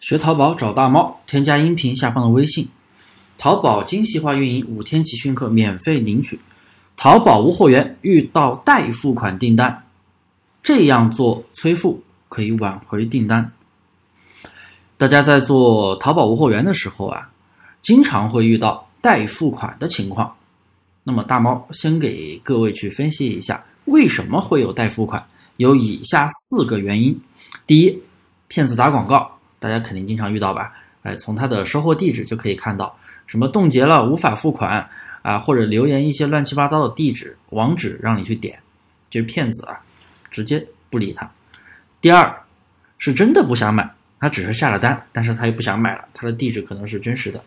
[0.00, 2.68] 学淘宝找大猫，添加音频下方的微信，
[3.36, 6.38] 淘宝精细化运营五天集训课免费领取。
[6.96, 9.84] 淘宝无货源遇到代付款订单，
[10.62, 13.52] 这样做催付可以挽回订单。
[14.96, 17.30] 大家在做淘宝无货源的时候啊，
[17.82, 20.32] 经常会遇到代付款的情况。
[21.02, 25.24] 那么大猫先给各位去分析一下，为什么会有代付款？
[25.56, 27.20] 有以下四个原因：
[27.66, 28.00] 第一，
[28.46, 29.37] 骗子打广告。
[29.58, 30.72] 大家肯定经常遇到吧？
[31.02, 34.88] 哎，从他的收货地址就可以看到，什么冻结了无法付款
[35.22, 38.58] 啊，或者留言一些乱七八糟的地址网址让你去点，
[39.10, 39.80] 就是骗子啊，
[40.30, 41.30] 直接不理他。
[42.00, 42.42] 第二，
[42.98, 47.40] 是真的不想买，他只是下了单，但是他又不想买了，他的地址可能是真实的。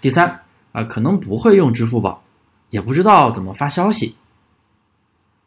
[0.00, 0.40] 第三
[0.72, 2.22] 啊，可能不会用支付宝，
[2.70, 4.16] 也不知道怎么发消息。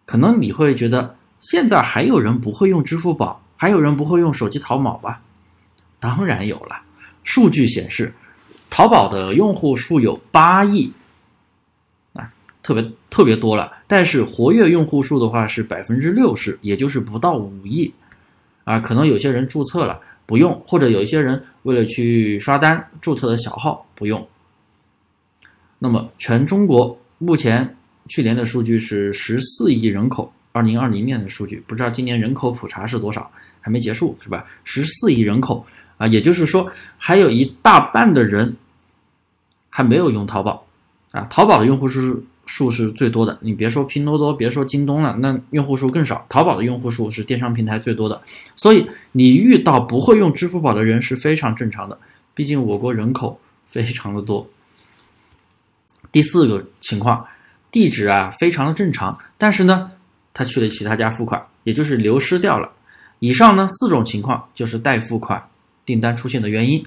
[0.06, 5.22] 可能你会觉得，现在还有人不会用支付宝，还有人不会用手机淘宝吧？
[6.04, 6.82] 当然有了，
[7.24, 8.14] 数据显示，
[8.70, 10.92] 淘宝的用户数有八亿，
[12.12, 12.30] 啊，
[12.62, 13.72] 特别特别多了。
[13.88, 17.90] 但是活跃用户数的话是百分之六十，也就是不到五亿，
[18.66, 24.28] 啊，可能有些人注册了不用，或者有一些人为了去刷单注册的小号不用。
[25.80, 27.78] 那么全中国目前
[28.10, 33.32] 去年的数据是十四亿人口，二零二零年的数据不知道今年人口普查是多少，
[33.62, 34.46] 还没结束是吧？
[34.66, 35.66] 十四亿人口。
[35.98, 38.56] 啊，也就是说，还有一大半的人
[39.70, 40.66] 还没有用淘宝
[41.12, 41.22] 啊。
[41.30, 46.26] 淘宝的用户数数是最多的，你别说拼多多，别说京东了，那用户数更少。
[46.28, 48.22] 淘宝的用户数是电商平台最多的，
[48.56, 51.98] 所以你遇到不会用支付宝的人是非常正常的。
[52.34, 54.46] 毕竟我国人口非常的多。
[56.12, 57.26] 第四个情况，
[57.72, 59.90] 地址啊非常的正常，但是呢，
[60.34, 62.70] 他去了其他家付款，也就是流失掉了。
[63.20, 65.42] 以上呢四种情况就是代付款。
[65.86, 66.84] 订单出现的原因，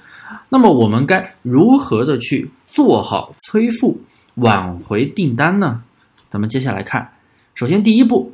[0.48, 4.00] 那么我们该如何的去做好催付
[4.36, 5.82] 挽回订单呢？
[6.30, 7.06] 咱们接下来看，
[7.54, 8.32] 首先第一步，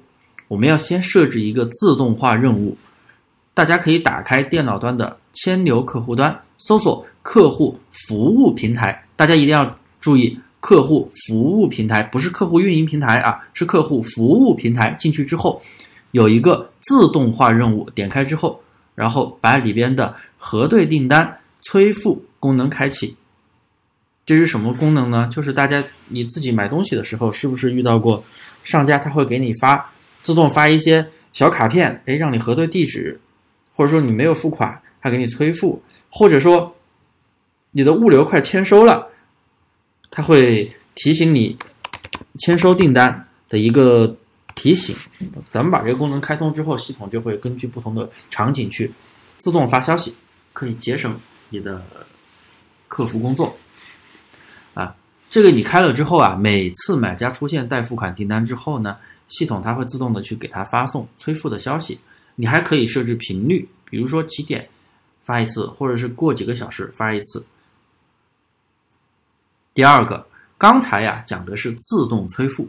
[0.48, 2.76] 我们要先设置一个自动化任务，
[3.54, 14.94] 大家可以打开电脑端的千牛客户端，搜索客户服务平台，大家一定要注意，客户服务平台不是客户运营平台啊，是客户服务平台。
[14.98, 15.60] 进去之后，
[16.12, 18.61] 有一个自动化任务，点开之后。
[18.94, 23.16] 然后把里边的核对订单、催付功能开启。
[24.24, 25.28] 这是什么功能呢？
[25.32, 28.22] 就是大家你自己买东西的时候，是不是遇到过
[28.64, 29.92] 上家他会给你发
[30.22, 33.20] 自动发一些小卡片，哎，让你核对地址，
[33.74, 36.74] 或者说你没有付款，他给你催付，或者说
[37.72, 39.08] 你的物流快签收了，
[40.10, 41.56] 他会提醒你
[42.38, 44.16] 签收订单的一个。
[44.54, 44.94] 提醒，
[45.48, 48.92] 咱们把这个功能开通之后，系统就会根据不同的场景去
[49.38, 50.14] 自动发消息，
[50.52, 51.18] 可以节省
[51.50, 51.84] 你的
[52.88, 53.56] 客服工作。
[54.74, 54.94] 啊，
[55.30, 58.96] 这个你开了之后啊，每次买家出现代付款订单之后呢，
[59.28, 62.00] 系统它会自动的去给他发送催付的消息。
[62.34, 64.68] 你还可以设置频率，比如说几点
[65.22, 67.44] 发一次，或者是过几个小时发一次。
[69.74, 70.26] 第二个，
[70.56, 72.68] 刚才呀讲的是自动催付。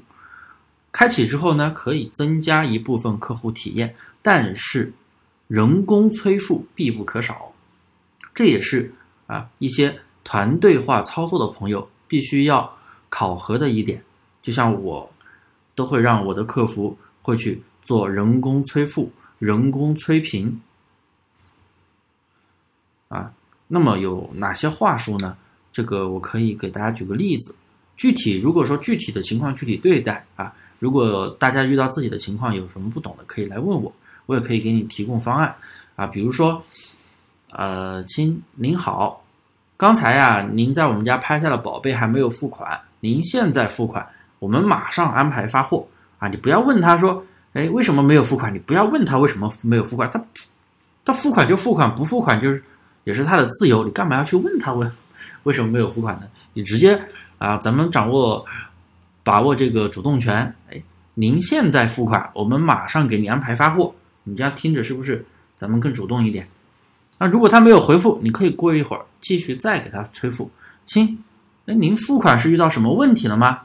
[0.93, 4.93] 开启之后呢，可以增加一部分客户体验，但是
[5.47, 7.51] 人工催付必不可少。
[8.35, 8.93] 这也是
[9.25, 12.71] 啊一些团队化操作的朋友必须要
[13.09, 14.03] 考核的一点。
[14.43, 15.11] 就像我
[15.73, 20.61] 都会让我的客服会去做人工催付、人工催评
[23.07, 23.33] 啊。
[23.67, 25.35] 那么有哪些话术呢？
[25.71, 27.55] 这个我可以给大家举个例子。
[27.97, 30.53] 具体如果说具体的情况具体对待啊。
[30.83, 33.89] 如果大家遇到自己的情况有什么不懂的，可以来问我，
[34.25, 35.55] 我也可以给你提供方案
[35.95, 36.05] 啊。
[36.05, 36.61] 比如说，
[37.51, 39.23] 呃，亲，您好，
[39.77, 44.05] 刚才呀，您在我们家拍下了宝贝还没有付款，您现在付款，
[44.39, 45.87] 我们马上安排发货
[46.19, 46.27] 啊。
[46.27, 47.23] 你不要问他说，
[47.53, 48.53] 哎，为什么没有付款？
[48.53, 50.21] 你不要问他为什么没有付款，他
[51.05, 52.61] 他付款就付款，不付款就是
[53.05, 54.91] 也是他的自由，你干嘛要去问他问
[55.43, 56.27] 为什么没有付款呢？
[56.53, 57.01] 你直接
[57.37, 58.45] 啊，咱们掌握。
[59.23, 60.81] 把握这个主动权，哎，
[61.13, 63.93] 您现在付款，我们马上给你安排发货。
[64.23, 65.25] 你这样听着是不是
[65.55, 66.47] 咱们更主动一点？
[67.17, 70.49] 那如果他没有回复，你可以过一会儿继续再给他催付。
[70.85, 71.17] 亲，
[71.65, 73.61] 哎，您付款是遇到什么问题了吗？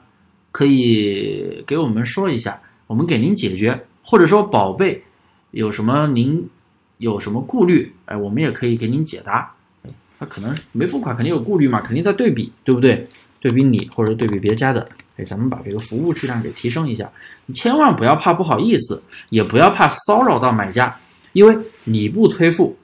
[0.51, 3.85] 可以给我们说一下，我们给您解决。
[4.03, 5.03] 或者说宝贝
[5.51, 6.49] 有什么您
[6.97, 9.53] 有什么顾虑，哎，我们也可以给您解答。
[9.83, 13.09] 哎，他可能没付款，肯定有顾虑嘛，肯定在对比，对不对？
[13.41, 14.87] 对比你或者对比别家的。
[15.17, 17.11] 哎，咱们把这个服务质量给提升一下，
[17.47, 20.97] 你千万不要怕不好意思，也不要怕骚扰到买家，
[21.33, 22.77] 因为你不催付，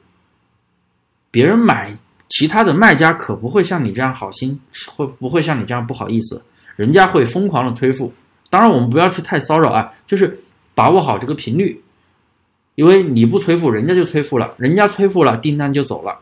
[1.31, 1.95] 别人买
[2.29, 6.43] 其他的卖家可不会像你这样好心，会不会像你这样不好意思？
[6.75, 8.13] 人家会疯狂的催付。
[8.51, 10.37] 当然，我们不要去太骚扰啊，就是
[10.75, 11.81] 把握好这个频率，
[12.75, 16.19] 因为你不催付，人家就催付了，人家催付了，订单就走了。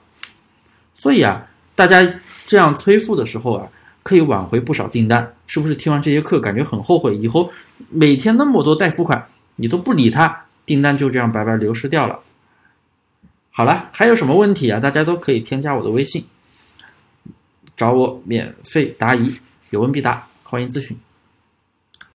[0.95, 2.07] 所以啊，大家
[2.47, 3.67] 这样催付的时候啊，
[4.03, 5.35] 可以挽回不少订单。
[5.47, 7.17] 是不是听完这节课感觉很后悔？
[7.17, 7.51] 以后
[7.91, 9.27] 每天那么多代付款，
[9.57, 12.19] 你都不理他，订单就这样白白流失掉了。
[13.51, 14.81] 好了，还有什么问题啊？
[14.81, 16.25] 大家都可以添加我的微信，
[17.77, 19.35] 找我免费答疑，
[19.71, 20.97] 有问必答，欢迎咨询。